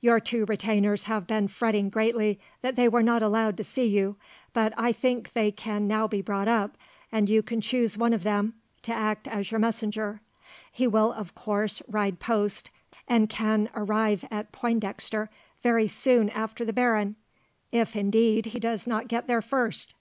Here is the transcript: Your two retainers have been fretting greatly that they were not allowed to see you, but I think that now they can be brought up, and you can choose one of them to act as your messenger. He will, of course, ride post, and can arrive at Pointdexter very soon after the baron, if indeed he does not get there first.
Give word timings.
Your 0.00 0.20
two 0.20 0.44
retainers 0.44 1.02
have 1.10 1.26
been 1.26 1.48
fretting 1.48 1.88
greatly 1.90 2.38
that 2.60 2.76
they 2.76 2.88
were 2.88 3.02
not 3.02 3.20
allowed 3.20 3.56
to 3.56 3.64
see 3.64 3.86
you, 3.86 4.14
but 4.52 4.72
I 4.78 4.92
think 4.92 5.32
that 5.32 5.40
now 5.64 6.06
they 6.06 6.16
can 6.18 6.18
be 6.18 6.22
brought 6.22 6.46
up, 6.46 6.78
and 7.10 7.28
you 7.28 7.42
can 7.42 7.60
choose 7.60 7.98
one 7.98 8.12
of 8.12 8.22
them 8.22 8.54
to 8.82 8.92
act 8.92 9.26
as 9.26 9.50
your 9.50 9.58
messenger. 9.58 10.20
He 10.70 10.86
will, 10.86 11.12
of 11.12 11.34
course, 11.34 11.82
ride 11.88 12.20
post, 12.20 12.70
and 13.08 13.28
can 13.28 13.70
arrive 13.74 14.24
at 14.30 14.52
Pointdexter 14.52 15.28
very 15.64 15.88
soon 15.88 16.30
after 16.30 16.64
the 16.64 16.72
baron, 16.72 17.16
if 17.72 17.96
indeed 17.96 18.46
he 18.46 18.60
does 18.60 18.86
not 18.86 19.08
get 19.08 19.26
there 19.26 19.42
first. 19.42 19.94